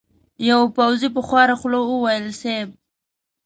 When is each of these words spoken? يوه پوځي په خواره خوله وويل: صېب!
يوه 0.49 0.65
پوځي 0.77 1.07
په 1.15 1.21
خواره 1.27 1.55
خوله 1.59 1.79
وويل: 1.81 2.25
صېب! 2.41 2.69